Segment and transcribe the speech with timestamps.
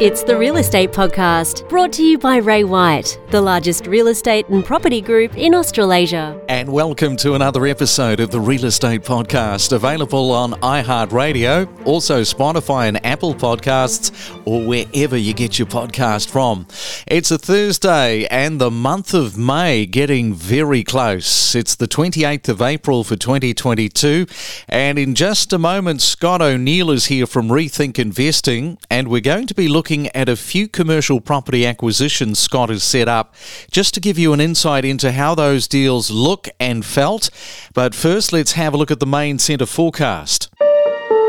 [0.00, 4.48] It's the Real Estate Podcast, brought to you by Ray White, the largest real estate
[4.48, 6.40] and property group in Australasia.
[6.48, 12.86] And welcome to another episode of the Real Estate Podcast, available on iHeartRadio, also Spotify
[12.86, 16.68] and Apple Podcasts, or wherever you get your podcast from.
[17.08, 21.56] It's a Thursday and the month of May getting very close.
[21.56, 24.26] It's the 28th of April for 2022.
[24.68, 29.48] And in just a moment, Scott O'Neill is here from Rethink Investing, and we're going
[29.48, 33.34] to be looking looking at a few commercial property acquisitions Scott has set up
[33.70, 37.30] just to give you an insight into how those deals look and felt.
[37.72, 40.50] But first, let's have a look at the main centre forecast.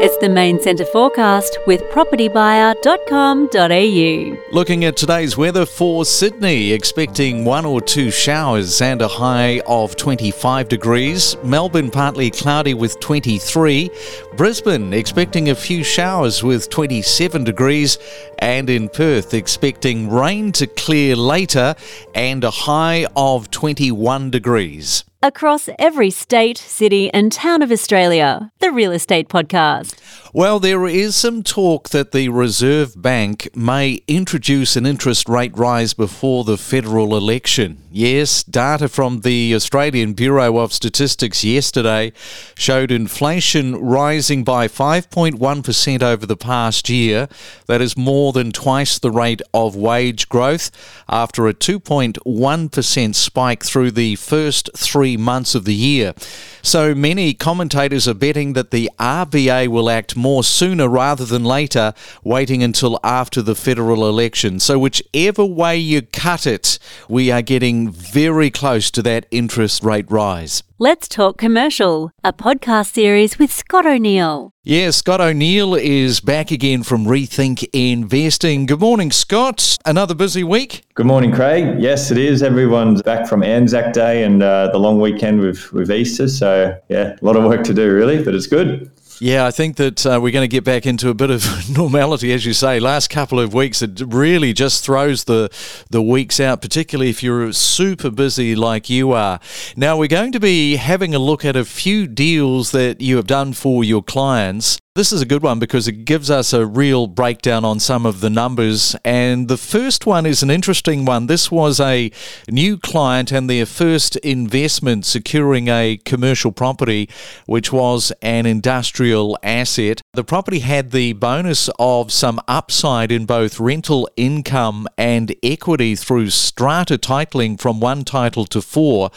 [0.02, 4.55] It's the main centre forecast with propertybuyer.com.au.
[4.55, 9.98] Looking at today's weather for Sydney, expecting one or two showers and a high of
[9.98, 11.35] 25 degrees.
[11.43, 13.91] Melbourne partly cloudy with 23.
[14.38, 17.98] Brisbane expecting a few showers with 27 degrees.
[18.38, 21.76] And in Perth, expecting rain to clear later
[22.15, 28.51] and a high of 21 degrees across every state, city, and town of Australia.
[28.59, 29.95] The Real Estate Podcast.
[30.31, 35.93] Well, there is some talk that the Reserve Bank may introduce an interest rate rise
[35.93, 37.81] before the federal election.
[37.91, 42.13] Yes, data from the Australian Bureau of Statistics yesterday
[42.55, 47.27] showed inflation rising by 5.1% over the past year.
[47.65, 50.70] That is more than twice the rate of wage growth
[51.09, 56.13] after a 2.1% spike through the first three months of the year.
[56.62, 61.93] So many commentators are betting that the RBA will act more sooner rather than later,
[62.24, 64.59] waiting until after the federal election.
[64.59, 70.09] So, whichever way you cut it, we are getting very close to that interest rate
[70.09, 70.63] rise.
[70.81, 74.53] Let's Talk Commercial, a podcast series with Scott O'Neill.
[74.63, 78.66] Yeah, Scott O'Neill is back again from Rethink Investing.
[78.66, 79.78] Good morning, Scott.
[79.84, 80.84] Another busy week?
[80.94, 81.81] Good morning, Craig.
[81.81, 82.41] Yes, it is.
[82.41, 86.30] Everyone's back from Anzac Day and uh, the long weekend with, with Easter.
[86.30, 88.90] So, yeah, a lot of work to do, really, but it's good.
[89.22, 92.31] Yeah, I think that uh, we're going to get back into a bit of normality,
[92.31, 92.80] as you say.
[92.80, 95.50] Last couple of weeks, it really just throws the
[95.90, 99.41] the weeks out, particularly if you're super busy like you are.
[99.75, 103.28] Now, we're going to be having a look at a few deals that you have
[103.28, 104.79] done for your clients.
[105.00, 108.20] This is a good one because it gives us a real breakdown on some of
[108.20, 108.98] the numbers.
[109.06, 111.28] And the first one is an interesting one.
[111.28, 112.12] This was a
[112.50, 117.08] new client and their first investment securing a commercial property,
[117.46, 120.02] which was an industrial asset.
[120.16, 126.32] The property had the bonus of some upside in both rental income and equity through
[126.32, 129.12] strata titling from one title to four.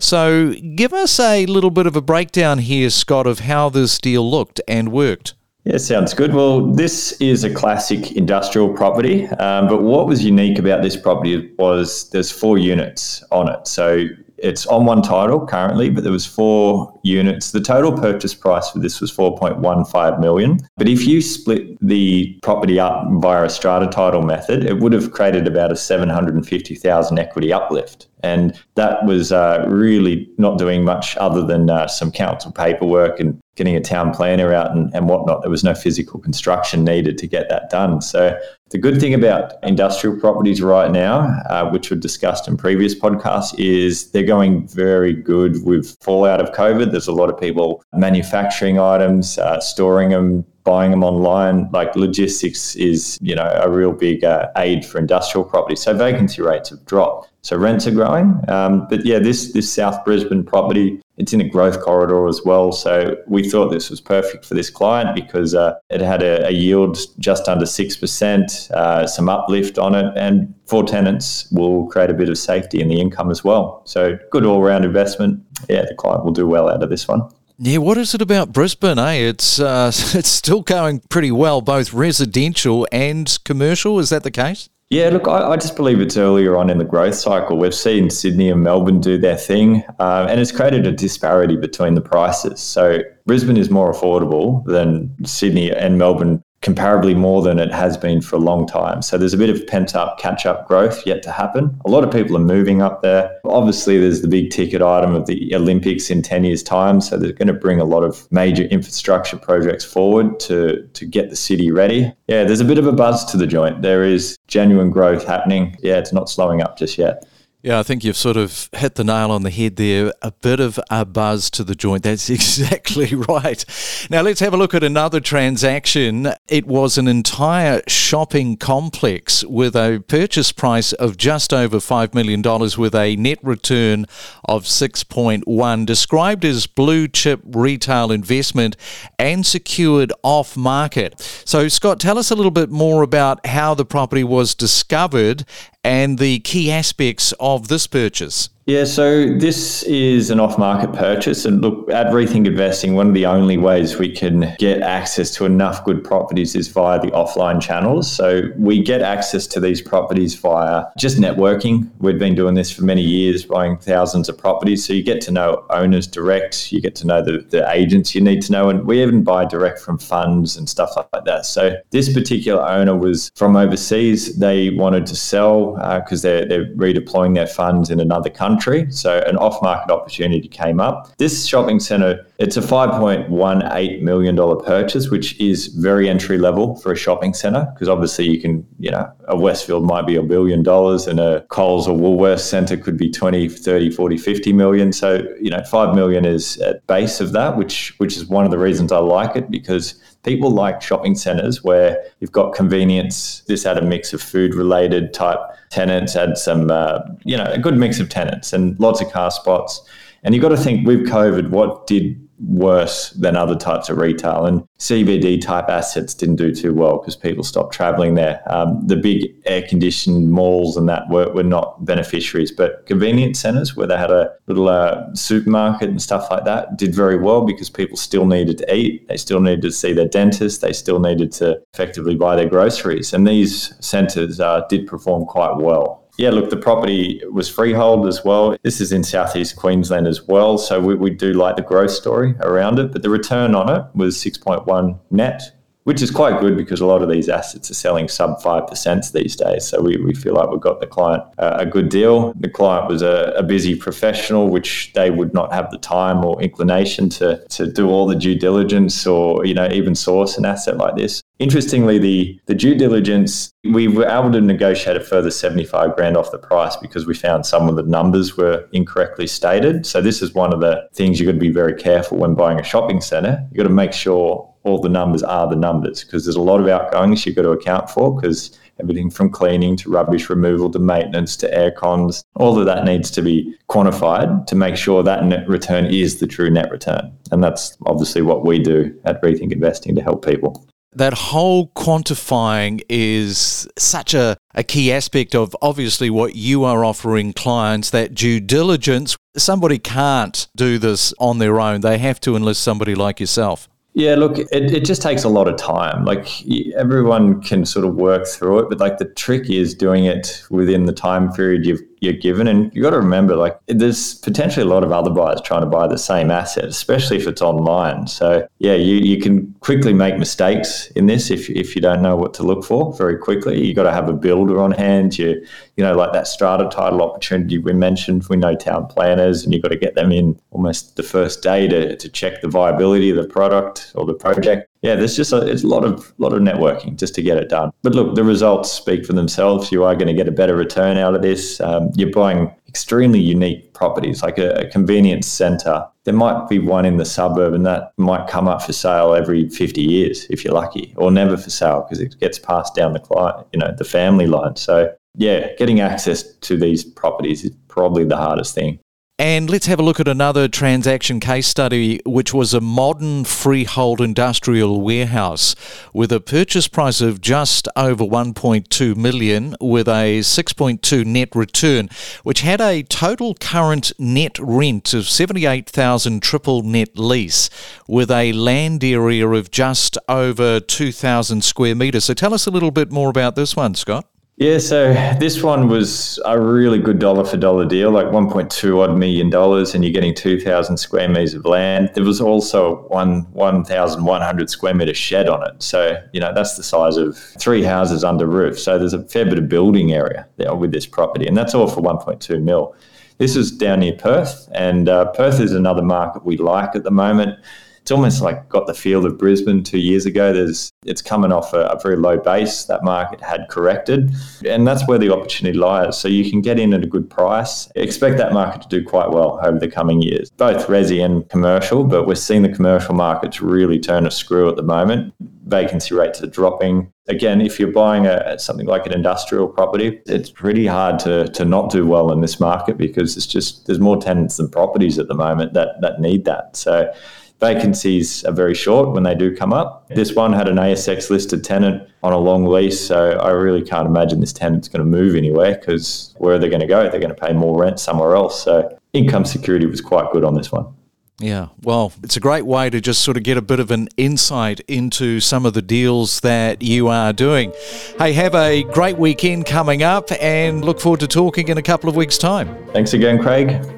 [0.00, 4.28] So give us a little bit of a breakdown here, Scott, of how this deal
[4.28, 5.27] looked and worked.
[5.68, 6.32] Yeah, sounds good.
[6.32, 11.52] Well, this is a classic industrial property, um, but what was unique about this property
[11.58, 13.68] was there's four units on it.
[13.68, 14.06] So
[14.38, 17.50] it's on one title currently, but there was four units.
[17.50, 20.58] The total purchase price for this was 4.15 million.
[20.78, 25.12] But if you split the property up via a strata title method, it would have
[25.12, 28.06] created about a 750,000 equity uplift.
[28.22, 33.38] And that was uh, really not doing much other than uh, some council paperwork and
[33.58, 35.42] getting a town planner out and, and whatnot.
[35.42, 38.00] There was no physical construction needed to get that done.
[38.00, 38.38] So
[38.70, 41.20] the good thing about industrial properties right now,
[41.50, 46.52] uh, which were discussed in previous podcasts, is they're going very good with fallout of
[46.52, 46.92] COVID.
[46.92, 51.68] There's a lot of people manufacturing items, uh, storing them, buying them online.
[51.72, 55.76] Like logistics is, you know, a real big uh, aid for industrial property.
[55.76, 57.30] So vacancy rates have dropped.
[57.40, 58.38] So rents are growing.
[58.48, 62.72] Um, but yeah, this this South Brisbane property, it's in a growth corridor as well.
[62.72, 66.50] So we thought this was perfect for this client because uh, it had a, a,
[66.50, 72.10] yield just under six percent, uh, some uplift on it, and four tenants will create
[72.10, 73.82] a bit of safety in the income as well.
[73.84, 75.42] So good all round investment.
[75.68, 77.28] Yeah, the client will do well out of this one.
[77.60, 79.00] Yeah, what is it about Brisbane?
[79.00, 83.98] Eh, it's uh, it's still going pretty well, both residential and commercial.
[83.98, 84.68] Is that the case?
[84.90, 87.58] Yeah, look, I, I, just believe it's earlier on in the growth cycle.
[87.58, 91.94] We've seen Sydney and Melbourne do their thing, uh, and it's created a disparity between
[91.94, 92.60] the prices.
[92.60, 98.20] So Brisbane is more affordable than Sydney and Melbourne comparably more than it has been
[98.20, 99.00] for a long time.
[99.00, 101.78] So there's a bit of pent up catch up growth yet to happen.
[101.84, 103.30] A lot of people are moving up there.
[103.44, 107.00] Obviously, there's the big ticket item of the Olympics in 10 years' time.
[107.00, 111.30] So they're going to bring a lot of major infrastructure projects forward to, to get
[111.30, 112.12] the city ready.
[112.26, 113.82] Yeah, there's a bit of a buzz to the joint.
[113.82, 115.76] There is genuine growth happening.
[115.80, 117.24] Yeah, it's not slowing up just yet.
[117.60, 120.12] Yeah, I think you've sort of hit the nail on the head there.
[120.22, 122.04] A bit of a buzz to the joint.
[122.04, 123.64] That's exactly right.
[124.08, 126.28] Now let's have a look at another transaction.
[126.46, 132.42] it was an entire shopping complex with a purchase price of just over $5 million
[132.78, 134.06] with a net return
[134.44, 138.76] of 6.1, described as blue chip retail investment
[139.18, 141.20] and secured off market.
[141.44, 145.44] So, Scott, tell us a little bit more about how the property was discovered
[145.88, 148.50] and the key aspects of this purchase.
[148.68, 151.46] Yeah, so this is an off market purchase.
[151.46, 155.46] And look, at Rethink Investing, one of the only ways we can get access to
[155.46, 158.12] enough good properties is via the offline channels.
[158.12, 161.88] So we get access to these properties via just networking.
[162.00, 164.86] We've been doing this for many years, buying thousands of properties.
[164.86, 168.20] So you get to know owners direct, you get to know the, the agents you
[168.20, 168.68] need to know.
[168.68, 171.46] And we even buy direct from funds and stuff like that.
[171.46, 174.36] So this particular owner was from overseas.
[174.38, 175.72] They wanted to sell
[176.02, 178.90] because uh, they're, they're redeploying their funds in another country country.
[178.90, 181.16] So an off-market opportunity came up.
[181.18, 186.96] This shopping centre, it's a $5.18 million purchase, which is very entry level for a
[186.96, 191.06] shopping centre because obviously you can, you know, a Westfield might be a billion dollars
[191.06, 194.92] and a Coles or Woolworths centre could be 20, 30, 40, 50 million.
[194.92, 198.50] So, you know, 5 million is at base of that, which which is one of
[198.50, 203.42] the reasons I like it because people like shopping centres where you've got convenience.
[203.46, 205.38] This had a mix of food related type
[205.70, 209.30] tenants, had some, uh, you know, a good mix of tenants and lots of car
[209.30, 209.82] spots.
[210.22, 214.46] And you've got to think with COVID, what did worse than other types of retail.
[214.46, 218.42] And CBD type assets didn't do too well because people stopped traveling there.
[218.46, 223.76] Um, the big air conditioned malls and that were, were not beneficiaries, but convenience centers
[223.76, 227.70] where they had a little uh, supermarket and stuff like that did very well because
[227.70, 229.06] people still needed to eat.
[229.08, 230.60] They still needed to see their dentist.
[230.60, 233.12] They still needed to effectively buy their groceries.
[233.12, 236.07] And these centers uh, did perform quite well.
[236.18, 238.56] Yeah, look, the property was freehold as well.
[238.64, 240.58] This is in southeast Queensland as well.
[240.58, 242.90] So we, we do like the growth story around it.
[242.90, 245.42] But the return on it was 6.1 net,
[245.84, 249.36] which is quite good because a lot of these assets are selling sub 5% these
[249.36, 249.64] days.
[249.68, 252.32] So we, we feel like we've got the client uh, a good deal.
[252.34, 256.42] The client was a, a, busy professional, which they would not have the time or
[256.42, 260.78] inclination to, to do all the due diligence or, you know, even source an asset
[260.78, 261.22] like this.
[261.38, 266.32] Interestingly, the, the due diligence, we were able to negotiate a further 75 grand off
[266.32, 269.86] the price because we found some of the numbers were incorrectly stated.
[269.86, 272.58] So this is one of the things you've got to be very careful when buying
[272.58, 273.40] a shopping centre.
[273.50, 276.60] You've got to make sure all the numbers are the numbers because there's a lot
[276.60, 280.80] of outgoings you've got to account for because everything from cleaning to rubbish removal to
[280.80, 285.24] maintenance to air cons, all of that needs to be quantified to make sure that
[285.24, 287.12] net return is the true net return.
[287.30, 290.66] And that's obviously what we do at Rethink Investing to help people.
[290.92, 297.32] That whole quantifying is such a, a key aspect of obviously what you are offering
[297.32, 299.16] clients, that due diligence.
[299.36, 301.82] Somebody can't do this on their own.
[301.82, 303.68] They have to enlist somebody like yourself.
[303.94, 306.04] Yeah, look, it, it just takes a lot of time.
[306.04, 306.28] Like
[306.76, 310.84] everyone can sort of work through it, but like the trick is doing it within
[310.84, 312.46] the time period you've you're given.
[312.46, 315.66] And you got to remember, like, there's potentially a lot of other buyers trying to
[315.66, 318.06] buy the same asset, especially if it's online.
[318.06, 322.16] So, yeah, you, you can quickly make mistakes in this if, if you don't know
[322.16, 323.64] what to look for very quickly.
[323.64, 325.18] You got to have a builder on hand.
[325.18, 325.44] You,
[325.76, 329.62] you know, like that strata title opportunity we mentioned, we know town planners, and you've
[329.62, 333.16] got to get them in almost the first day to, to check the viability of
[333.16, 336.40] the product or the project yeah, there's just a, it's a lot of lot of
[336.40, 337.70] networking just to get it done.
[337.82, 339.72] But look, the results speak for themselves.
[339.72, 341.60] You are going to get a better return out of this.
[341.60, 345.84] Um, you're buying extremely unique properties, like a, a convenience centre.
[346.04, 349.48] There might be one in the suburb, and that might come up for sale every
[349.48, 353.00] 50 years if you're lucky, or never for sale because it gets passed down the
[353.00, 354.56] client, you know, the family line.
[354.56, 358.78] So yeah, getting access to these properties is probably the hardest thing.
[359.20, 364.00] And let's have a look at another transaction case study, which was a modern freehold
[364.00, 365.56] industrial warehouse
[365.92, 371.88] with a purchase price of just over 1.2 million with a 6.2 net return,
[372.22, 377.50] which had a total current net rent of 78,000 triple net lease
[377.88, 382.04] with a land area of just over 2,000 square metres.
[382.04, 384.06] So tell us a little bit more about this one, Scott.
[384.38, 388.96] Yeah, so this one was a really good dollar for dollar deal, like 1.2 odd
[388.96, 391.90] million dollars, and you're getting 2,000 square meters of land.
[391.94, 395.60] There was also one 1,100 square meter shed on it.
[395.60, 398.60] So, you know, that's the size of three houses under roof.
[398.60, 401.66] So there's a fair bit of building area there with this property, and that's all
[401.66, 402.76] for 1.2 mil.
[403.18, 406.92] This is down near Perth, and uh, Perth is another market we like at the
[406.92, 407.40] moment
[407.88, 410.30] it's almost like got the feel of Brisbane two years ago.
[410.30, 412.64] There's it's coming off a, a, very low base.
[412.66, 414.14] That market had corrected,
[414.46, 415.98] and that's where the opportunity lies.
[415.98, 417.66] So you can get in at a good price.
[417.76, 421.82] Expect that market to do quite well over the coming years, both resi and commercial.
[421.82, 425.14] But we're seeing the commercial markets really turn a screw at the moment.
[425.46, 426.92] Vacancy rates are dropping.
[427.06, 431.46] Again, if you're buying a, something like an industrial property, it's pretty hard to, to
[431.46, 435.08] not do well in this market because it's just there's more tenants than properties at
[435.08, 436.54] the moment that that need that.
[436.54, 436.92] So
[437.40, 439.88] vacancies are very short when they do come up.
[439.88, 443.86] This one had an ASX listed tenant on a long lease, so I really can't
[443.86, 446.88] imagine this tenant's going to move anywhere because where are they going to go?
[446.88, 448.42] They're going to pay more rent somewhere else.
[448.42, 450.74] So income security was quite good on this one.
[451.20, 453.88] Yeah, well, it's a great way to just sort of get a bit of an
[453.96, 457.52] insight into some of the deals that you are doing.
[457.98, 461.90] Hey, have a great weekend coming up and look forward to talking in a couple
[461.90, 462.56] of weeks' time.
[462.72, 463.77] Thanks again, Craig.